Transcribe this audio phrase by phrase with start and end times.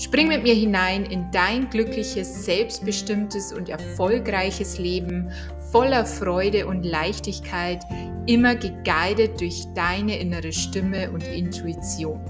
[0.00, 5.32] Spring mit mir hinein in dein glückliches, selbstbestimmtes und erfolgreiches Leben
[5.72, 7.82] voller Freude und Leichtigkeit,
[8.28, 12.24] immer geguidet durch deine innere Stimme und Intuition.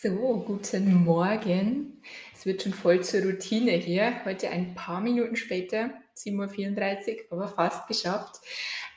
[0.00, 2.00] So, guten Morgen.
[2.32, 4.24] Es wird schon voll zur Routine hier.
[4.24, 8.40] Heute ein paar Minuten später, 7.34 Uhr, aber fast geschafft.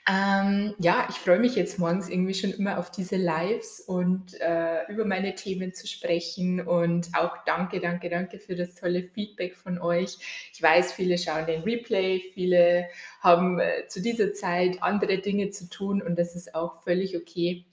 [0.08, 4.85] Ähm, ja, ich freue mich jetzt morgens irgendwie schon immer auf diese Lives und äh,
[4.88, 6.62] über meine Themen zu sprechen.
[6.62, 10.18] Und auch danke, danke, danke für das tolle Feedback von euch.
[10.54, 12.88] Ich weiß, viele schauen den Replay, viele
[13.21, 17.66] haben äh, zu dieser Zeit andere Dinge zu tun und das ist auch völlig okay.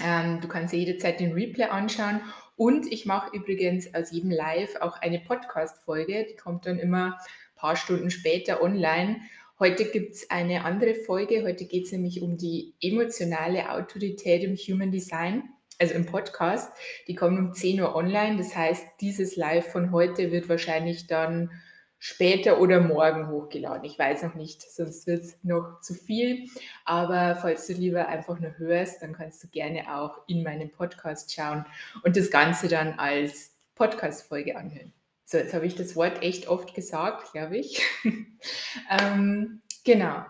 [0.00, 2.20] Ähm, du kannst jederzeit den Replay anschauen.
[2.56, 6.26] Und ich mache übrigens aus jedem Live auch eine Podcast-Folge.
[6.30, 9.20] Die kommt dann immer ein paar Stunden später online.
[9.60, 11.44] Heute gibt es eine andere Folge.
[11.44, 15.44] Heute geht es nämlich um die emotionale Autorität im Human Design,
[15.78, 16.72] also im Podcast.
[17.06, 18.36] Die kommt um 10 Uhr online.
[18.36, 21.52] Das heißt, dieses Live von heute wird wahrscheinlich dann
[22.00, 23.84] später oder morgen hochgeladen.
[23.84, 26.48] Ich weiß noch nicht, sonst wird es noch zu viel.
[26.84, 31.32] Aber falls du lieber einfach nur hörst, dann kannst du gerne auch in meinem Podcast
[31.32, 31.64] schauen
[32.02, 34.92] und das Ganze dann als Podcast-Folge anhören.
[35.24, 37.82] So, jetzt habe ich das Wort echt oft gesagt, glaube ich.
[39.00, 40.24] ähm, genau.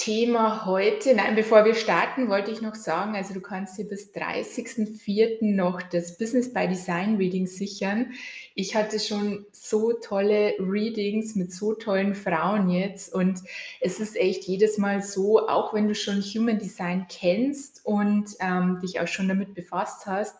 [0.00, 4.14] Thema heute, nein, bevor wir starten, wollte ich noch sagen, also du kannst dir bis
[4.14, 5.44] 30.04.
[5.54, 8.12] noch das Business by Design Reading sichern.
[8.54, 13.40] Ich hatte schon so tolle Readings mit so tollen Frauen jetzt und
[13.82, 18.78] es ist echt jedes Mal so, auch wenn du schon Human Design kennst und ähm,
[18.80, 20.34] dich auch schon damit befasst hast,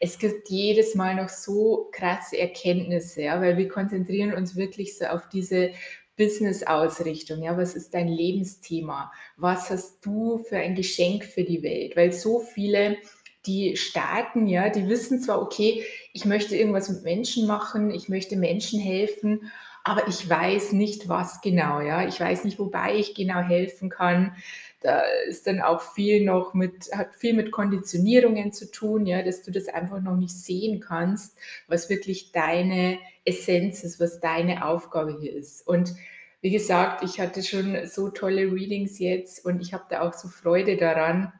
[0.00, 5.06] es gibt jedes Mal noch so krasse Erkenntnisse, ja, weil wir konzentrieren uns wirklich so
[5.06, 5.70] auf diese
[6.16, 9.12] Business-Ausrichtung, ja, was ist dein Lebensthema?
[9.36, 11.96] Was hast du für ein Geschenk für die Welt?
[11.96, 12.96] Weil so viele,
[13.46, 18.36] die starten, ja, die wissen zwar, okay, ich möchte irgendwas mit Menschen machen, ich möchte
[18.36, 19.50] Menschen helfen,
[19.84, 22.08] aber ich weiß nicht, was genau, ja.
[22.08, 24.34] Ich weiß nicht, wobei ich genau helfen kann.
[24.80, 29.42] Da ist dann auch viel noch mit, hat viel mit Konditionierungen zu tun, ja, dass
[29.42, 31.36] du das einfach noch nicht sehen kannst,
[31.68, 35.66] was wirklich deine Essenz ist, was deine Aufgabe hier ist.
[35.66, 35.94] Und
[36.40, 40.28] wie gesagt, ich hatte schon so tolle Readings jetzt und ich habe da auch so
[40.28, 41.32] Freude daran.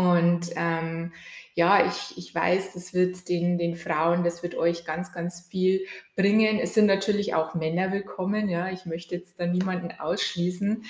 [0.00, 1.12] Und ähm,
[1.54, 5.84] ja, ich, ich weiß, das wird den, den Frauen, das wird euch ganz, ganz viel
[6.16, 6.58] bringen.
[6.58, 8.70] Es sind natürlich auch Männer willkommen, ja.
[8.70, 10.84] Ich möchte jetzt da niemanden ausschließen.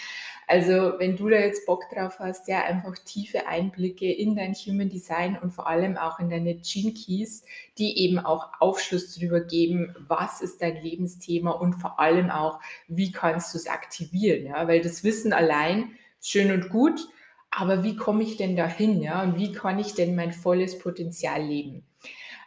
[0.46, 4.88] Also, wenn du da jetzt Bock drauf hast, ja, einfach tiefe Einblicke in dein Human
[4.88, 7.44] Design und vor allem auch in deine Gene Keys,
[7.76, 13.10] die eben auch Aufschluss darüber geben, was ist dein Lebensthema und vor allem auch, wie
[13.10, 17.08] kannst du es aktivieren, ja, weil das Wissen allein schön und gut,
[17.50, 19.22] aber wie komme ich denn dahin, ja?
[19.22, 21.84] Und wie kann ich denn mein volles Potenzial leben?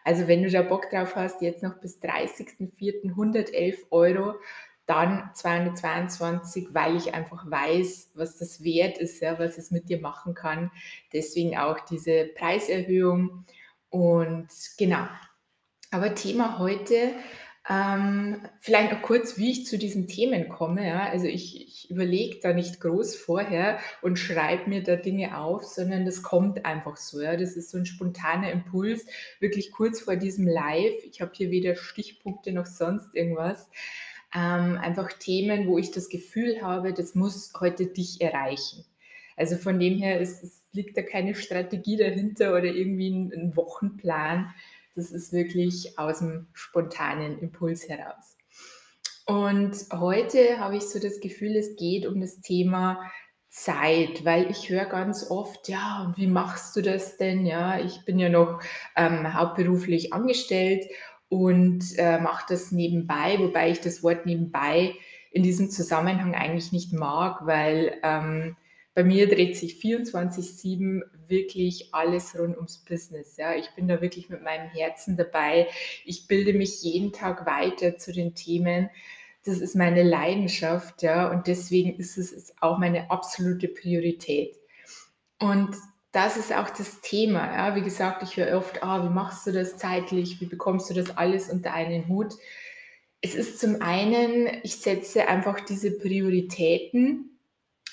[0.04, 3.10] Also wenn du da Bock drauf hast, jetzt noch bis 30.04.
[3.10, 4.36] 111 Euro,
[4.86, 10.02] dann 222, weil ich einfach weiß, was das wert ist, ja, was es mit dir
[10.02, 10.72] machen kann.
[11.14, 13.46] Deswegen auch diese Preiserhöhung.
[13.90, 15.08] Und genau.
[15.92, 17.14] Aber Thema heute
[17.70, 20.86] ähm, vielleicht noch kurz, wie ich zu diesen Themen komme.
[20.86, 21.10] Ja?
[21.10, 26.06] Also ich, ich überlege da nicht groß vorher und schreibe mir da Dinge auf, sondern
[26.06, 27.22] das kommt einfach so.
[27.22, 27.38] Ja?
[27.38, 29.06] Das ist so ein spontaner Impuls,
[29.40, 31.04] wirklich kurz vor diesem Live.
[31.10, 33.70] Ich habe hier weder Stichpunkte noch sonst irgendwas.
[34.36, 38.84] Ähm, einfach Themen, wo ich das Gefühl habe, das muss heute dich erreichen.
[39.38, 44.54] Also von dem her ist, liegt da keine Strategie dahinter oder irgendwie ein, ein Wochenplan,
[44.96, 48.38] das ist wirklich aus dem spontanen Impuls heraus.
[49.26, 53.00] Und heute habe ich so das Gefühl, es geht um das Thema
[53.50, 57.46] Zeit, weil ich höre ganz oft, ja, wie machst du das denn?
[57.46, 58.62] Ja, ich bin ja noch
[58.96, 60.86] ähm, hauptberuflich angestellt
[61.30, 64.96] und äh, mache das nebenbei, wobei ich das Wort nebenbei
[65.32, 68.56] in diesem Zusammenhang eigentlich nicht mag, weil ähm,
[68.94, 71.02] bei mir dreht sich 24-7
[71.34, 73.38] wirklich alles rund ums Business.
[73.38, 73.56] Ja.
[73.56, 75.68] Ich bin da wirklich mit meinem Herzen dabei.
[76.06, 78.90] Ich bilde mich jeden Tag weiter zu den Themen.
[79.46, 84.56] Das ist meine Leidenschaft, ja, und deswegen ist es auch meine absolute Priorität.
[85.38, 85.76] Und
[86.14, 87.54] das ist auch das Thema.
[87.54, 87.76] Ja?
[87.76, 90.40] Wie gesagt, ich höre oft, ah, wie machst du das zeitlich?
[90.40, 92.36] Wie bekommst du das alles unter einen Hut?
[93.20, 97.33] Es ist zum einen, ich setze einfach diese Prioritäten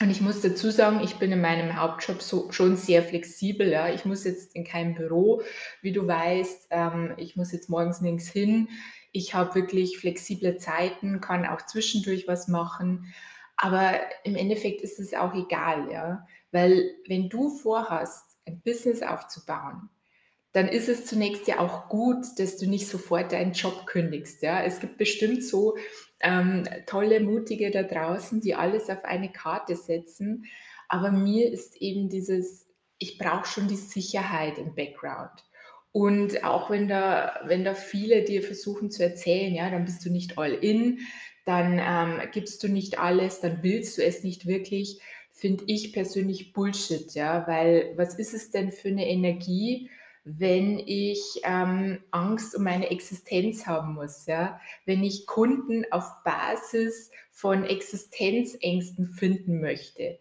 [0.00, 3.68] und ich muss dazu sagen, ich bin in meinem Hauptjob so, schon sehr flexibel.
[3.68, 3.92] Ja.
[3.92, 5.42] Ich muss jetzt in keinem Büro,
[5.82, 6.68] wie du weißt.
[6.70, 8.68] Ähm, ich muss jetzt morgens nirgends hin.
[9.12, 13.12] Ich habe wirklich flexible Zeiten, kann auch zwischendurch was machen.
[13.56, 16.26] Aber im Endeffekt ist es auch egal, ja.
[16.50, 19.90] Weil wenn du vorhast, ein Business aufzubauen,
[20.52, 24.42] dann ist es zunächst ja auch gut, dass du nicht sofort deinen Job kündigst.
[24.42, 24.62] Ja?
[24.62, 25.76] Es gibt bestimmt so
[26.20, 30.44] ähm, tolle, mutige da draußen, die alles auf eine Karte setzen.
[30.88, 32.66] Aber mir ist eben dieses,
[32.98, 35.44] ich brauche schon die Sicherheit im Background.
[35.92, 40.10] Und auch wenn da, wenn da viele dir versuchen zu erzählen, ja, dann bist du
[40.10, 41.00] nicht all in,
[41.44, 45.00] dann ähm, gibst du nicht alles, dann willst du es nicht wirklich,
[45.32, 49.90] finde ich persönlich Bullshit, ja, weil was ist es denn für eine Energie,
[50.24, 57.10] wenn ich ähm, Angst um meine Existenz haben muss, ja, wenn ich Kunden auf Basis
[57.30, 60.18] von Existenzängsten finden möchte.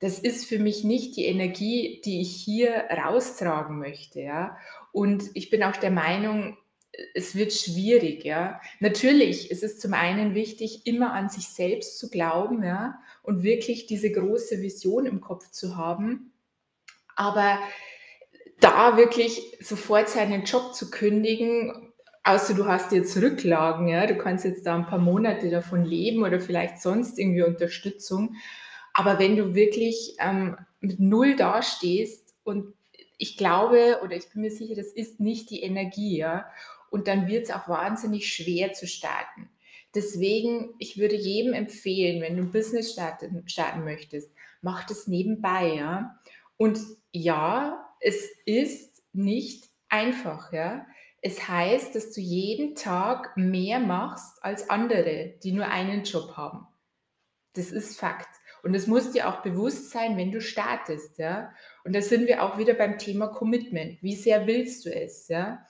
[0.00, 4.56] Das ist für mich nicht die Energie, die ich hier raustragen möchte, ja.
[4.92, 6.56] Und ich bin auch der Meinung,
[7.14, 8.60] es wird schwierig, ja.
[8.80, 13.86] Natürlich ist es zum einen wichtig, immer an sich selbst zu glauben, ja, und wirklich
[13.86, 16.32] diese große Vision im Kopf zu haben.
[17.16, 17.58] Aber
[18.60, 21.92] da wirklich sofort seinen Job zu kündigen,
[22.24, 26.22] außer du hast jetzt Rücklagen, ja, du kannst jetzt da ein paar Monate davon leben
[26.22, 28.34] oder vielleicht sonst irgendwie Unterstützung.
[28.94, 32.74] Aber wenn du wirklich ähm, mit Null dastehst und
[33.18, 36.46] ich glaube oder ich bin mir sicher, das ist nicht die Energie, ja,
[36.90, 39.50] und dann wird es auch wahnsinnig schwer zu starten.
[39.94, 45.74] Deswegen, ich würde jedem empfehlen, wenn du ein Business starten, starten möchtest, mach das nebenbei,
[45.74, 46.18] ja.
[46.56, 46.78] Und
[47.12, 50.86] ja, es ist nicht einfach, ja.
[51.22, 56.66] Es heißt, dass du jeden Tag mehr machst als andere, die nur einen Job haben.
[57.54, 58.28] Das ist Fakt.
[58.62, 61.50] Und es muss dir auch bewusst sein, wenn du startest, ja.
[61.84, 64.02] Und da sind wir auch wieder beim Thema Commitment.
[64.02, 65.66] Wie sehr willst du es, ja?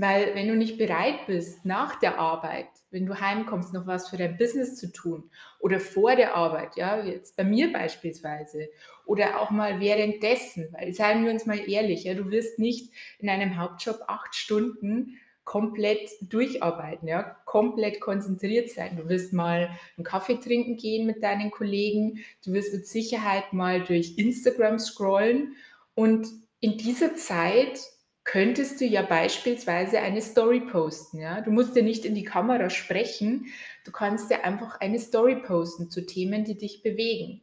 [0.00, 4.16] Weil wenn du nicht bereit bist, nach der Arbeit, wenn du heimkommst, noch was für
[4.16, 5.28] dein Business zu tun
[5.58, 8.68] oder vor der Arbeit, ja, jetzt bei mir beispielsweise,
[9.06, 13.28] oder auch mal währenddessen, weil seien wir uns mal ehrlich, ja, du wirst nicht in
[13.28, 18.98] einem Hauptjob acht Stunden komplett durcharbeiten, ja, komplett konzentriert sein.
[18.98, 23.82] Du wirst mal einen Kaffee trinken gehen mit deinen Kollegen, du wirst mit Sicherheit mal
[23.82, 25.56] durch Instagram scrollen
[25.96, 26.28] und
[26.60, 27.80] in dieser Zeit
[28.28, 31.18] könntest du ja beispielsweise eine Story posten.
[31.18, 31.40] Ja?
[31.40, 33.46] Du musst ja nicht in die Kamera sprechen,
[33.86, 37.40] du kannst ja einfach eine Story posten zu Themen, die dich bewegen.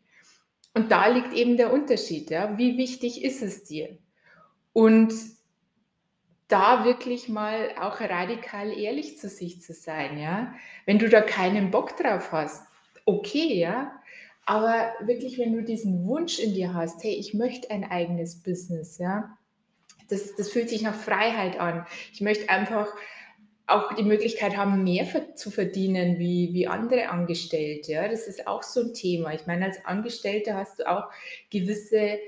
[0.76, 2.30] Und da liegt eben der Unterschied.
[2.30, 2.60] Ja?
[2.60, 3.98] Wie wichtig ist es dir?
[4.74, 5.12] Und
[6.50, 10.20] da wirklich mal auch radikal ehrlich zu sich zu sein.
[10.20, 10.54] Ja?
[10.86, 12.64] Wenn du da keinen Bock drauf hast,
[13.06, 13.92] okay, ja.
[14.46, 19.00] Aber wirklich, wenn du diesen Wunsch in dir hast, hey, ich möchte ein eigenes Business,
[19.00, 19.36] ja,
[20.08, 21.86] das, das fühlt sich nach Freiheit an.
[22.14, 22.88] Ich möchte einfach
[23.68, 27.94] auch die Möglichkeit haben, mehr zu verdienen wie, wie andere Angestellte.
[27.94, 28.08] Ja?
[28.08, 29.34] Das ist auch so ein Thema.
[29.34, 31.06] Ich meine, als Angestellte hast du auch
[31.50, 32.20] gewisse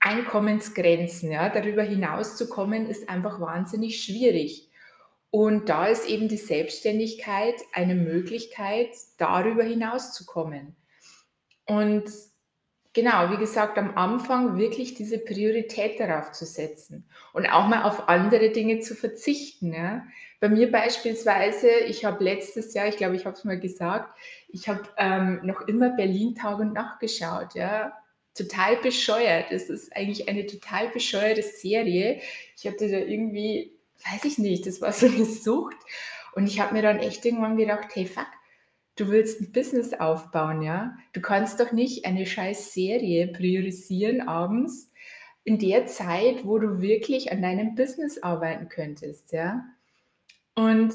[0.00, 1.30] Einkommensgrenzen.
[1.30, 1.50] Ja?
[1.50, 4.70] Darüber hinaus zu kommen, ist einfach wahnsinnig schwierig.
[5.30, 10.74] Und da ist eben die Selbstständigkeit eine Möglichkeit, darüber hinaus zu kommen.
[11.66, 12.10] Und
[12.92, 18.08] Genau, wie gesagt, am Anfang wirklich diese Priorität darauf zu setzen und auch mal auf
[18.08, 19.72] andere Dinge zu verzichten.
[19.72, 20.04] Ja.
[20.40, 24.18] Bei mir beispielsweise, ich habe letztes Jahr, ich glaube, ich habe es mal gesagt,
[24.48, 27.54] ich habe ähm, noch immer Berlin Tag und Nacht geschaut.
[27.54, 27.92] Ja.
[28.34, 29.52] Total bescheuert.
[29.52, 32.20] Es ist eigentlich eine total bescheuerte Serie.
[32.56, 33.72] Ich hatte da irgendwie,
[34.10, 35.76] weiß ich nicht, das war so eine Sucht.
[36.34, 38.26] Und ich habe mir dann echt irgendwann gedacht, hey, fuck,
[39.00, 40.96] du willst ein Business aufbauen, ja?
[41.12, 44.92] Du kannst doch nicht eine scheiß Serie priorisieren abends
[45.44, 49.64] in der Zeit, wo du wirklich an deinem Business arbeiten könntest, ja?
[50.54, 50.92] Und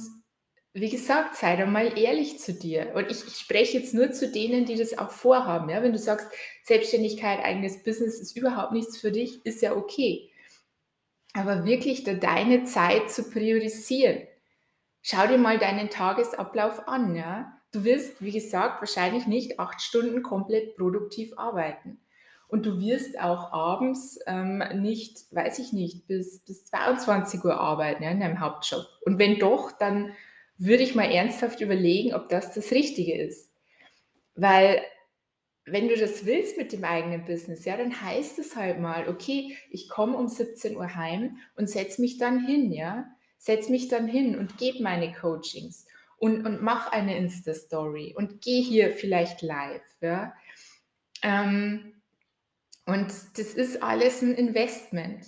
[0.74, 2.92] wie gesagt, sei doch mal ehrlich zu dir.
[2.96, 5.70] Und ich, ich, spreche jetzt nur zu denen, die das auch vorhaben.
[5.70, 5.82] Ja?
[5.82, 6.28] Wenn du sagst,
[6.64, 10.30] Selbstständigkeit, eigenes Business ist überhaupt nichts für dich, ist ja okay.
[11.32, 14.28] Aber wirklich da deine Zeit zu priorisieren.
[15.02, 17.16] Schau dir mal deinen Tagesablauf an.
[17.16, 17.62] Ja?
[17.76, 22.00] Du wirst, wie gesagt, wahrscheinlich nicht acht Stunden komplett produktiv arbeiten.
[22.48, 28.02] Und du wirst auch abends ähm, nicht, weiß ich nicht, bis, bis 22 Uhr arbeiten
[28.02, 28.86] ja, in deinem Hauptjob.
[29.06, 30.14] Und wenn doch, dann
[30.58, 33.52] würde ich mal ernsthaft überlegen, ob das das Richtige ist.
[34.36, 34.82] Weil
[35.66, 39.58] wenn du das willst mit dem eigenen Business, ja, dann heißt es halt mal, okay,
[39.70, 43.06] ich komme um 17 Uhr heim und setze mich dann hin, ja,
[43.38, 48.64] setze mich dann hin und gebe meine Coachings und, und mach eine Insta-Story und gehe
[48.64, 50.34] hier vielleicht live, ja.
[51.22, 52.02] Ähm,
[52.86, 53.08] und
[53.38, 55.26] das ist alles ein Investment.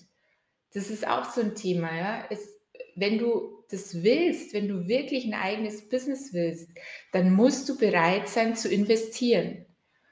[0.73, 2.25] Das ist auch so ein Thema, ja.
[2.29, 2.47] Es,
[2.95, 6.69] wenn du das willst, wenn du wirklich ein eigenes Business willst,
[7.11, 9.65] dann musst du bereit sein zu investieren.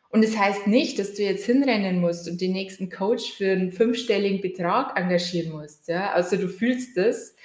[0.09, 3.71] Und das heißt nicht, dass du jetzt hinrennen musst und den nächsten Coach für einen
[3.71, 5.87] fünfstelligen Betrag engagieren musst.
[5.87, 6.11] Ja?
[6.11, 7.35] Also du fühlst es.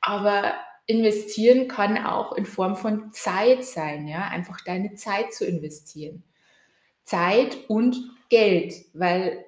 [0.00, 0.54] Aber
[0.88, 6.24] investieren kann auch in Form von Zeit sein, ja, einfach deine Zeit zu investieren.
[7.04, 7.96] Zeit und
[8.30, 9.44] Geld, weil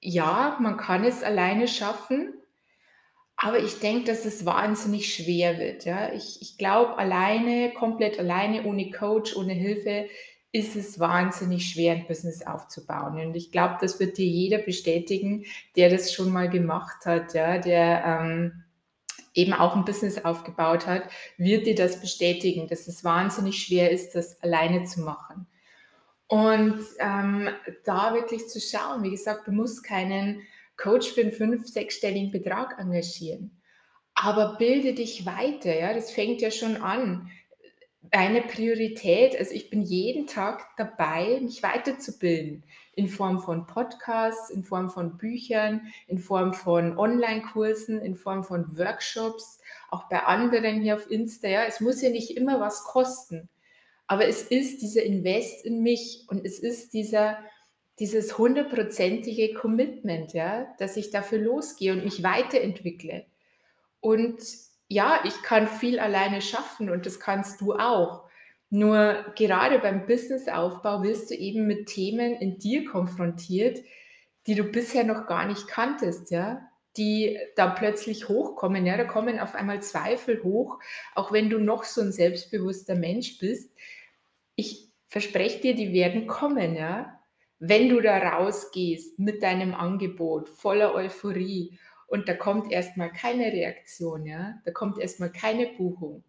[0.00, 2.34] ja, man kann es alleine schaffen,
[3.36, 5.84] aber ich denke, dass es wahnsinnig schwer wird.
[5.84, 6.12] Ja.
[6.12, 10.08] Ich, ich glaube, alleine, komplett alleine, ohne Coach, ohne Hilfe,
[10.52, 13.18] ist es wahnsinnig schwer, ein Business aufzubauen.
[13.18, 17.58] Und ich glaube, das wird dir jeder bestätigen, der das schon mal gemacht hat, ja,
[17.58, 18.63] der ähm,
[19.34, 24.14] eben auch ein Business aufgebaut hat, wird dir das bestätigen, dass es wahnsinnig schwer ist,
[24.14, 25.46] das alleine zu machen.
[26.26, 27.50] Und ähm,
[27.84, 30.42] da wirklich zu schauen, wie gesagt, du musst keinen
[30.76, 33.60] Coach für einen fünf-, sechsstelligen Betrag engagieren.
[34.14, 37.30] Aber bilde dich weiter, ja, das fängt ja schon an
[38.10, 39.36] eine Priorität.
[39.36, 42.64] Also ich bin jeden Tag dabei, mich weiterzubilden
[42.96, 48.78] in Form von Podcasts, in Form von Büchern, in Form von Online-Kursen, in Form von
[48.78, 49.60] Workshops,
[49.90, 51.48] auch bei anderen hier auf Insta.
[51.48, 53.48] Ja, es muss ja nicht immer was kosten,
[54.06, 57.38] aber es ist dieser Invest in mich und es ist dieser
[57.98, 63.24] dieses hundertprozentige Commitment, ja, dass ich dafür losgehe und mich weiterentwickle.
[64.00, 64.42] Und
[64.88, 68.24] ja, ich kann viel alleine schaffen und das kannst du auch.
[68.70, 73.80] Nur gerade beim Businessaufbau wirst du eben mit Themen in dir konfrontiert,
[74.46, 79.40] die du bisher noch gar nicht kanntest, ja, die da plötzlich hochkommen, ja, da kommen
[79.40, 80.78] auf einmal Zweifel hoch,
[81.14, 83.72] auch wenn du noch so ein selbstbewusster Mensch bist.
[84.54, 87.20] Ich verspreche dir, die werden kommen, ja.
[87.58, 94.26] Wenn du da rausgehst mit deinem Angebot voller Euphorie und da kommt erstmal keine Reaktion,
[94.26, 96.22] ja, da kommt erstmal keine Buchung.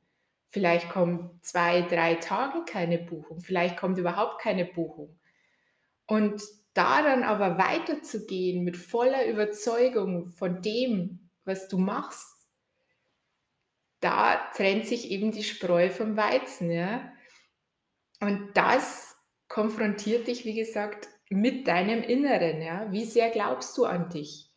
[0.49, 5.19] Vielleicht kommen zwei, drei Tage keine Buchung, vielleicht kommt überhaupt keine Buchung.
[6.07, 6.41] Und
[6.73, 12.35] da dann aber weiterzugehen mit voller Überzeugung von dem, was du machst,
[14.01, 17.11] da trennt sich eben die Spreu vom Weizen, ja.
[18.19, 19.15] Und das
[19.47, 22.91] konfrontiert dich, wie gesagt, mit deinem Inneren, ja.
[22.91, 24.51] Wie sehr glaubst du an dich?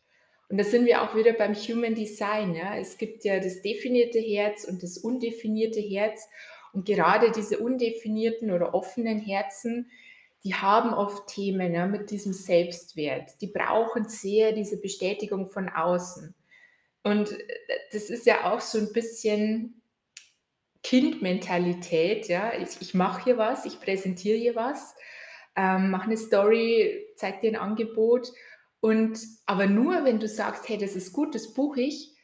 [0.49, 2.55] Und da sind wir auch wieder beim Human Design.
[2.55, 2.75] Ja?
[2.75, 6.27] Es gibt ja das definierte Herz und das undefinierte Herz.
[6.73, 9.91] Und gerade diese undefinierten oder offenen Herzen,
[10.43, 13.39] die haben oft Themen ja, mit diesem Selbstwert.
[13.41, 16.33] Die brauchen sehr diese Bestätigung von außen.
[17.03, 17.47] Und äh,
[17.91, 19.81] das ist ja auch so ein bisschen
[20.81, 22.27] Kindmentalität.
[22.27, 22.53] Ja?
[22.59, 24.95] Ich, ich mache hier was, ich präsentiere hier was,
[25.55, 28.31] ähm, mache eine Story, zeige dir ein Angebot
[28.81, 32.15] und aber nur, wenn du sagst, hey, das ist gut, das buche ich,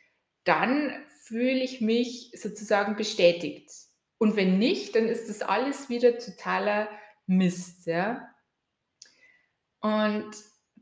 [0.44, 0.94] dann
[1.24, 3.70] fühle ich mich sozusagen bestätigt.
[4.18, 6.90] Und wenn nicht, dann ist das alles wieder totaler
[7.28, 8.30] Mist, ja.
[9.82, 10.32] Und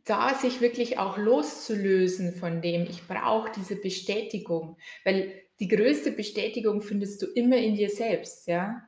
[0.06, 6.82] da sich wirklich auch loszulösen von dem, ich brauche diese Bestätigung, weil die größte Bestätigung
[6.82, 8.84] findest du immer in dir selbst, ja.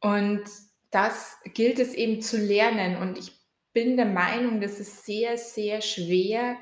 [0.00, 0.42] Und
[0.90, 2.96] das gilt es eben zu lernen.
[2.96, 3.32] Und ich
[3.72, 6.56] bin der Meinung, das ist sehr, sehr schwer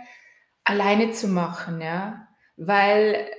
[0.64, 3.30] alleine zu machen, ja, weil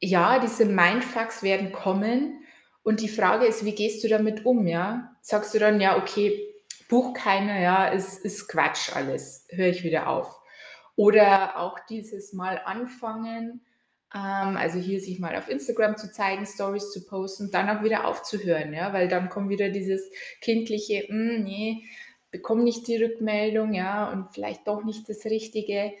[0.00, 2.44] ja, diese Mindfucks werden kommen
[2.82, 5.16] und die Frage ist, wie gehst du damit um, ja?
[5.20, 6.48] Sagst du dann, ja, okay,
[6.88, 10.40] buch keiner, ja, ist, ist Quatsch alles, höre ich wieder auf.
[10.96, 13.64] Oder auch dieses Mal anfangen,
[14.14, 18.06] ähm, also hier sich mal auf Instagram zu zeigen, Stories zu posten, dann auch wieder
[18.06, 20.10] aufzuhören, ja, weil dann kommt wieder dieses
[20.40, 21.84] kindliche, hm, nee,
[22.30, 25.92] bekomme nicht die Rückmeldung, ja, und vielleicht doch nicht das Richtige.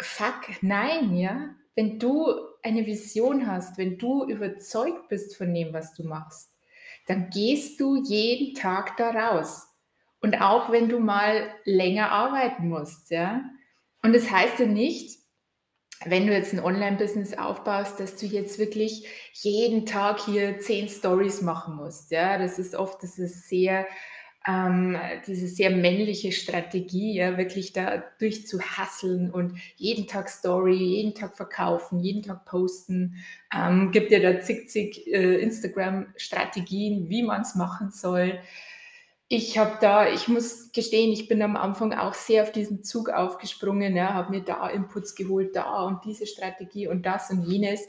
[0.00, 1.54] Fuck, nein, ja.
[1.74, 6.50] Wenn du eine Vision hast, wenn du überzeugt bist von dem, was du machst,
[7.06, 9.66] dann gehst du jeden Tag da raus.
[10.20, 13.42] Und auch wenn du mal länger arbeiten musst, ja.
[14.02, 15.18] Und das heißt ja nicht,
[16.04, 21.42] wenn du jetzt ein Online-Business aufbaust, dass du jetzt wirklich jeden Tag hier zehn Stories
[21.42, 22.10] machen musst.
[22.10, 23.86] Ja, das ist oft, das ist sehr
[24.46, 31.36] ähm, diese sehr männliche Strategie, ja, wirklich da durchzuhasseln und jeden Tag Story, jeden Tag
[31.36, 33.16] verkaufen, jeden Tag posten.
[33.54, 38.38] Ähm, gibt ja da zig, zig äh, Instagram-Strategien, wie man es machen soll.
[39.28, 43.10] ich habe da ich muss gestehen, ich bin am Anfang auch sehr auf diesen Zug
[43.10, 47.88] aufgesprungen, ja, habe mir da Inputs geholt, da und diese Strategie und das und jenes.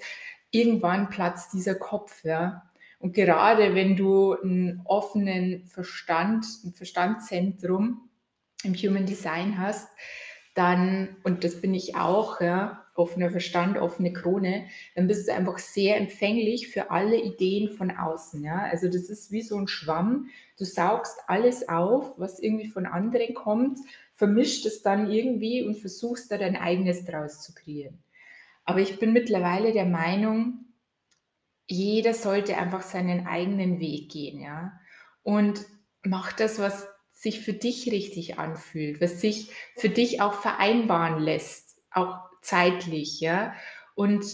[0.52, 2.64] Irgendwann platzt dieser Kopf, ja.
[3.02, 8.10] Und gerade wenn du einen offenen Verstand, ein Verstandszentrum
[8.64, 9.90] im Human Design hast,
[10.54, 14.66] dann, und das bin ich auch, ja, offener Verstand, offene Krone,
[14.96, 18.44] dann bist du einfach sehr empfänglich für alle Ideen von außen.
[18.44, 18.60] Ja?
[18.70, 20.28] Also das ist wie so ein Schwamm.
[20.60, 23.80] Du saugst alles auf, was irgendwie von anderen kommt,
[24.14, 28.04] vermischt es dann irgendwie und versuchst da dein eigenes draus zu kreieren.
[28.66, 30.66] Aber ich bin mittlerweile der Meinung,
[31.72, 34.74] jeder sollte einfach seinen eigenen Weg gehen, ja.
[35.24, 35.66] Und
[36.04, 41.78] mach das, was sich für dich richtig anfühlt, was sich für dich auch vereinbaren lässt,
[41.92, 43.54] auch zeitlich, ja.
[43.96, 44.26] Und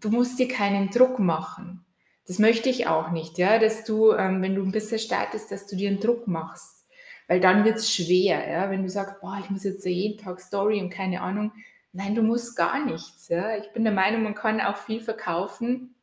[0.00, 1.84] du musst dir keinen Druck machen.
[2.26, 5.66] Das möchte ich auch nicht, ja, dass du, ähm, wenn du ein bisschen startest, dass
[5.66, 6.86] du dir einen Druck machst.
[7.26, 10.40] Weil dann wird es schwer, ja, wenn du sagst, boah, ich muss jetzt jeden Tag
[10.40, 11.50] Story und keine Ahnung.
[11.92, 13.56] Nein, du musst gar nichts, ja.
[13.56, 15.96] Ich bin der Meinung, man kann auch viel verkaufen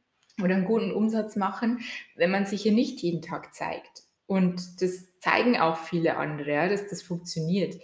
[0.43, 1.81] oder einen guten Umsatz machen,
[2.15, 4.03] wenn man sich hier nicht jeden Tag zeigt.
[4.27, 7.75] Und das zeigen auch viele andere, ja, dass das funktioniert.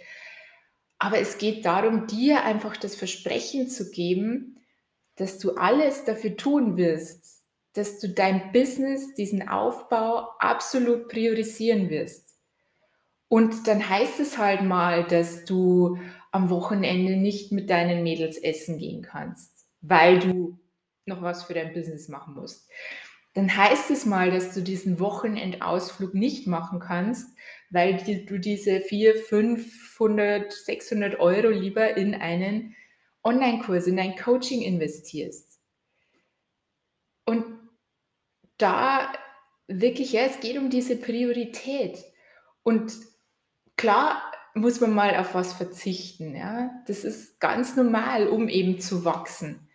[0.98, 4.60] Aber es geht darum, dir einfach das Versprechen zu geben,
[5.16, 12.36] dass du alles dafür tun wirst, dass du dein Business, diesen Aufbau absolut priorisieren wirst.
[13.28, 15.98] Und dann heißt es halt mal, dass du
[16.30, 20.58] am Wochenende nicht mit deinen Mädels essen gehen kannst, weil du
[21.06, 22.68] noch was für dein Business machen musst.
[23.34, 27.36] Dann heißt es mal, dass du diesen Wochenendausflug nicht machen kannst,
[27.70, 32.74] weil du diese 4, 500, 600 Euro lieber in einen
[33.22, 35.60] Online-Kurs, in ein Coaching investierst.
[37.24, 37.44] Und
[38.56, 39.12] da
[39.68, 41.98] wirklich, ja, es geht um diese Priorität.
[42.62, 42.94] Und
[43.76, 46.34] klar muss man mal auf was verzichten.
[46.34, 46.70] Ja?
[46.86, 49.65] Das ist ganz normal, um eben zu wachsen.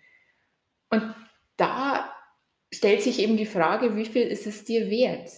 [0.92, 1.16] Und
[1.58, 2.14] da
[2.72, 5.30] stellt sich eben die Frage, wie viel ist es dir wert?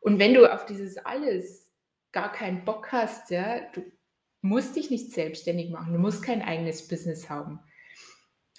[0.00, 1.70] Und wenn du auf dieses alles
[2.12, 3.82] gar keinen Bock hast, ja, du
[4.40, 7.60] musst dich nicht selbstständig machen, du musst kein eigenes Business haben.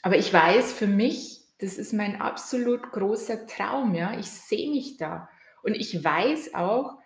[0.03, 4.17] Aber ich weiß für mich, das ist mein absolut großer Traum, ja.
[4.19, 5.29] Ich sehe mich da.
[5.63, 6.97] Und ich weiß auch,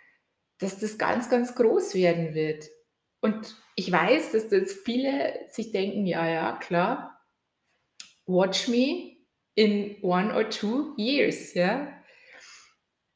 [0.59, 2.65] dass das ganz, ganz groß werden wird.
[3.21, 7.14] Und ich weiß, dass jetzt viele sich denken, ja, ja, klar,
[8.25, 9.17] watch me
[9.55, 11.87] in one or two years, ja.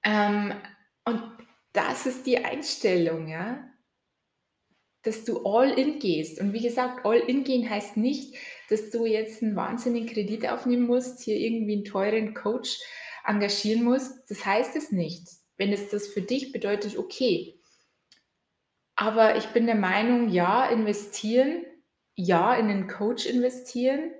[0.03, 0.53] Ähm,
[1.05, 1.21] und
[1.73, 3.63] das ist die Einstellung, ja,
[5.03, 6.39] dass du all in gehst.
[6.39, 8.35] Und wie gesagt, all in gehen heißt nicht,
[8.69, 12.77] dass du jetzt einen wahnsinnigen Kredit aufnehmen musst, hier irgendwie einen teuren Coach
[13.25, 14.29] engagieren musst.
[14.29, 15.27] Das heißt es nicht.
[15.57, 17.59] Wenn es das für dich bedeutet, okay.
[18.95, 21.65] Aber ich bin der Meinung, ja, investieren,
[22.15, 24.11] ja, in einen Coach investieren,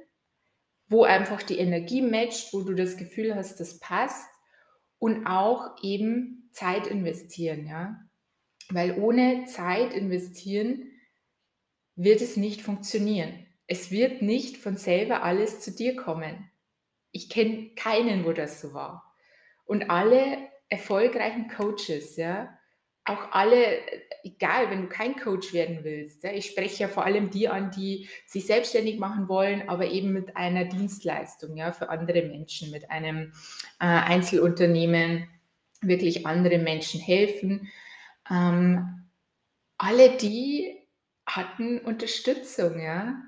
[0.89, 4.27] wo einfach die Energie matcht, wo du das Gefühl hast, das passt
[4.97, 7.95] und auch eben Zeit investieren, ja.
[8.69, 10.91] Weil ohne Zeit investieren
[11.95, 13.45] wird es nicht funktionieren.
[13.67, 16.51] Es wird nicht von selber alles zu dir kommen.
[17.11, 19.15] Ich kenne keinen, wo das so war.
[19.65, 20.37] Und alle
[20.69, 22.58] erfolgreichen Coaches, ja,
[23.09, 23.79] auch alle,
[24.23, 28.07] egal, wenn du kein Coach werden willst, ich spreche ja vor allem die an, die
[28.25, 33.33] sich selbstständig machen wollen, aber eben mit einer Dienstleistung ja, für andere Menschen, mit einem
[33.79, 35.27] äh, Einzelunternehmen
[35.81, 37.69] wirklich andere Menschen helfen.
[38.29, 39.07] Ähm,
[39.77, 40.77] alle die
[41.25, 43.21] hatten Unterstützung, ja.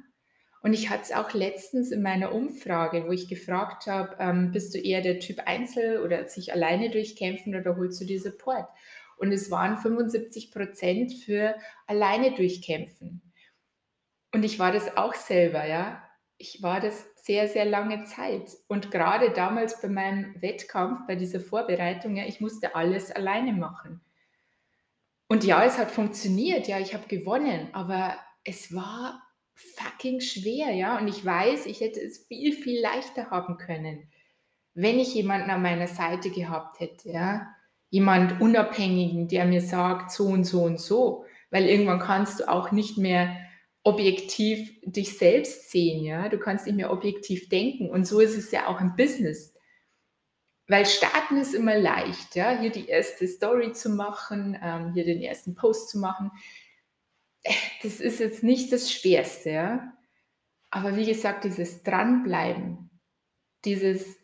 [0.63, 4.75] Und ich hatte es auch letztens in meiner Umfrage, wo ich gefragt habe, ähm, bist
[4.75, 8.67] du eher der Typ Einzel oder sich alleine durchkämpfen oder holst du dir Support?
[9.21, 11.55] Und es waren 75 Prozent für
[11.85, 13.21] alleine durchkämpfen.
[14.33, 16.01] Und ich war das auch selber, ja.
[16.39, 18.49] Ich war das sehr, sehr lange Zeit.
[18.67, 24.01] Und gerade damals bei meinem Wettkampf, bei dieser Vorbereitung, ja, ich musste alles alleine machen.
[25.27, 29.21] Und ja, es hat funktioniert, ja, ich habe gewonnen, aber es war
[29.53, 30.97] fucking schwer, ja.
[30.97, 34.11] Und ich weiß, ich hätte es viel, viel leichter haben können,
[34.73, 37.55] wenn ich jemanden an meiner Seite gehabt hätte, ja
[37.91, 42.71] jemand Unabhängigen, der mir sagt, so und so und so, weil irgendwann kannst du auch
[42.71, 43.37] nicht mehr
[43.83, 47.89] objektiv dich selbst sehen, ja, du kannst nicht mehr objektiv denken.
[47.89, 49.53] Und so ist es ja auch im Business.
[50.67, 55.21] Weil starten ist immer leicht, ja, hier die erste Story zu machen, ähm, hier den
[55.21, 56.31] ersten Post zu machen,
[57.83, 59.93] das ist jetzt nicht das Schwerste, ja.
[60.69, 62.89] Aber wie gesagt, dieses Dranbleiben,
[63.65, 64.20] dieses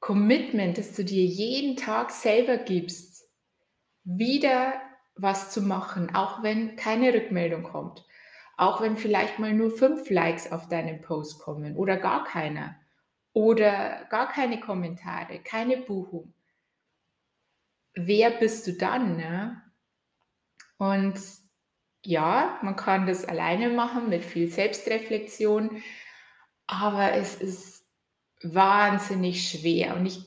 [0.00, 3.28] Commitment, das du dir jeden Tag selber gibst,
[4.02, 4.80] wieder
[5.14, 8.04] was zu machen, auch wenn keine Rückmeldung kommt.
[8.56, 12.76] Auch wenn vielleicht mal nur fünf Likes auf deinen Post kommen oder gar keiner
[13.32, 16.34] oder gar keine Kommentare, keine Buchung.
[17.94, 19.16] Wer bist du dann?
[19.16, 19.62] Ne?
[20.78, 21.20] Und
[22.04, 25.82] ja, man kann das alleine machen mit viel Selbstreflexion,
[26.66, 27.79] aber es ist
[28.42, 30.20] wahnsinnig schwer und ich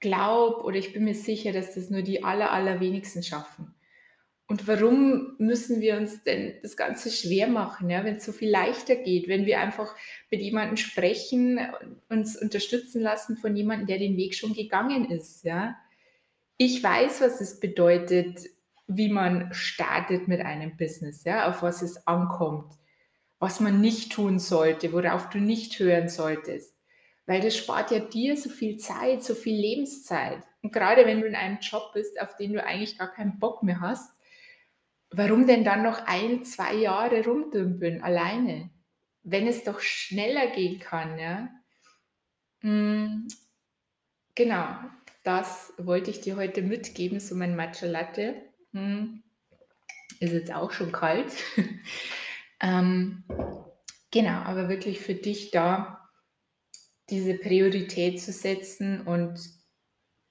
[0.00, 3.74] glaube oder ich bin mir sicher, dass das nur die aller, allerwenigsten schaffen.
[4.50, 8.50] Und warum müssen wir uns denn das Ganze schwer machen, ja, wenn es so viel
[8.50, 9.94] leichter geht, wenn wir einfach
[10.28, 11.60] mit jemandem sprechen,
[12.08, 15.76] uns unterstützen lassen von jemandem, der den Weg schon gegangen ist, ja?
[16.56, 18.40] Ich weiß, was es bedeutet,
[18.88, 22.74] wie man startet mit einem Business, ja, auf was es ankommt,
[23.38, 26.74] was man nicht tun sollte, worauf du nicht hören solltest.
[27.30, 30.42] Weil das spart ja dir so viel Zeit, so viel Lebenszeit.
[30.62, 33.62] Und gerade wenn du in einem Job bist, auf den du eigentlich gar keinen Bock
[33.62, 34.12] mehr hast,
[35.12, 38.70] warum denn dann noch ein, zwei Jahre rumdümpeln alleine?
[39.22, 41.50] Wenn es doch schneller gehen kann, ja?
[42.62, 43.28] Mm,
[44.34, 44.74] genau,
[45.22, 48.42] das wollte ich dir heute mitgeben, so mein Matcha Latte.
[48.72, 49.20] Mm,
[50.18, 51.32] ist jetzt auch schon kalt.
[52.60, 53.22] ähm,
[54.10, 55.99] genau, aber wirklich für dich da
[57.10, 59.40] diese Priorität zu setzen und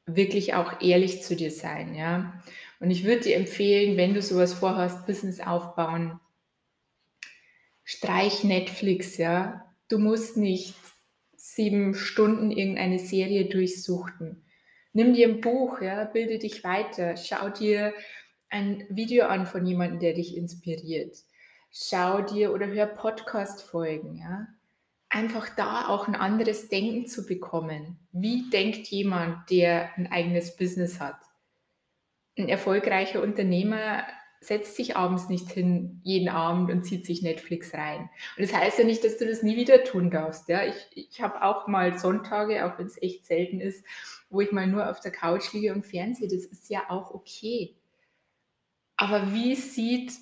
[0.06, 2.42] wirklich auch ehrlich zu dir sein, ja.
[2.80, 6.20] Und ich würde dir empfehlen, wenn du sowas vorhast, Business aufbauen,
[7.84, 9.66] streich Netflix, ja.
[9.88, 10.76] Du musst nicht
[11.36, 14.44] sieben Stunden irgendeine Serie durchsuchen.
[14.94, 17.94] Nimm dir ein Buch, ja, bilde dich weiter, schau dir
[18.50, 21.18] ein Video an von jemandem, der dich inspiriert.
[21.72, 24.48] Schau dir oder hör Podcast-Folgen, ja.
[25.10, 27.98] Einfach da auch ein anderes Denken zu bekommen.
[28.12, 31.18] Wie denkt jemand, der ein eigenes Business hat?
[32.40, 34.04] ein erfolgreicher Unternehmer
[34.42, 38.10] setzt sich abends nicht hin, jeden Abend und zieht sich Netflix rein.
[38.38, 40.48] Und das heißt ja nicht, dass du das nie wieder tun darfst.
[40.48, 40.66] Ja?
[40.66, 43.84] Ich, ich habe auch mal Sonntage, auch wenn es echt selten ist,
[44.30, 46.30] wo ich mal nur auf der Couch liege und fernsehe.
[46.30, 47.76] Das ist ja auch okay.
[48.96, 50.14] Aber wie sieht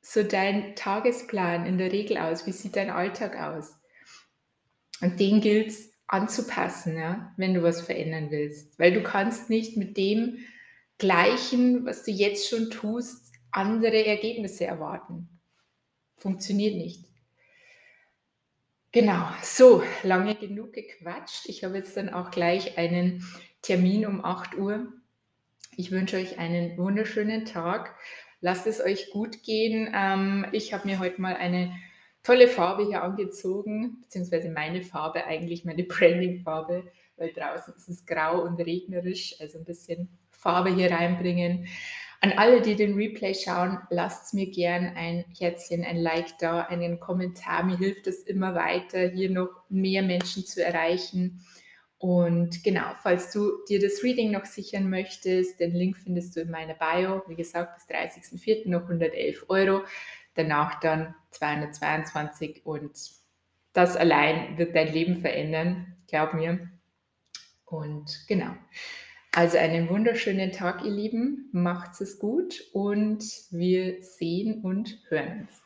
[0.00, 2.46] so dein Tagesplan in der Regel aus?
[2.46, 3.78] Wie sieht dein Alltag aus?
[5.00, 8.78] Und den gilt es anzupassen, ja, wenn du was verändern willst.
[8.78, 10.38] Weil du kannst nicht mit dem
[10.98, 15.28] Gleichen, was du jetzt schon tust, andere Ergebnisse erwarten.
[16.16, 17.04] Funktioniert nicht.
[18.92, 21.46] Genau, so lange genug gequatscht.
[21.48, 23.26] Ich habe jetzt dann auch gleich einen
[23.60, 24.90] Termin um 8 Uhr.
[25.76, 27.94] Ich wünsche euch einen wunderschönen Tag.
[28.40, 29.92] Lasst es euch gut gehen.
[29.94, 31.76] Ähm, ich habe mir heute mal eine
[32.26, 38.42] tolle Farbe hier angezogen, beziehungsweise meine Farbe, eigentlich meine Branding-Farbe, weil draußen ist es grau
[38.42, 41.68] und regnerisch, also ein bisschen Farbe hier reinbringen.
[42.20, 46.98] An alle, die den Replay schauen, lasst mir gern ein Herzchen, ein Like da, einen
[46.98, 47.62] Kommentar.
[47.62, 51.44] Mir hilft es immer weiter, hier noch mehr Menschen zu erreichen.
[51.98, 56.50] Und genau, falls du dir das Reading noch sichern möchtest, den Link findest du in
[56.50, 57.22] meiner Bio.
[57.28, 58.68] Wie gesagt, bis 30.04.
[58.68, 59.82] noch 111 Euro,
[60.36, 62.92] danach dann 222 und
[63.72, 66.70] das allein wird dein Leben verändern, glaub mir.
[67.66, 68.54] Und genau.
[69.32, 71.50] Also einen wunderschönen Tag, ihr Lieben.
[71.52, 75.62] Macht's es gut und wir sehen und hören uns.